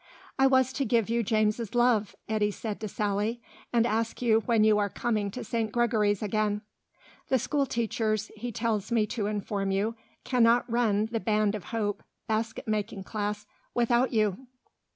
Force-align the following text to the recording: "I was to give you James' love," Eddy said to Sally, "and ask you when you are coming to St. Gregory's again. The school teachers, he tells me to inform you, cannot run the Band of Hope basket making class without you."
"I 0.39 0.47
was 0.47 0.73
to 0.73 0.83
give 0.83 1.11
you 1.11 1.21
James' 1.21 1.75
love," 1.75 2.15
Eddy 2.27 2.49
said 2.49 2.79
to 2.79 2.87
Sally, 2.87 3.39
"and 3.71 3.85
ask 3.85 4.19
you 4.19 4.39
when 4.47 4.63
you 4.63 4.79
are 4.79 4.89
coming 4.89 5.29
to 5.29 5.43
St. 5.43 5.71
Gregory's 5.71 6.23
again. 6.23 6.61
The 7.27 7.37
school 7.37 7.67
teachers, 7.67 8.31
he 8.35 8.51
tells 8.51 8.91
me 8.91 9.05
to 9.05 9.27
inform 9.27 9.69
you, 9.69 9.93
cannot 10.23 10.67
run 10.67 11.05
the 11.11 11.19
Band 11.19 11.53
of 11.53 11.65
Hope 11.65 12.01
basket 12.27 12.67
making 12.67 13.03
class 13.03 13.45
without 13.75 14.11
you." 14.11 14.47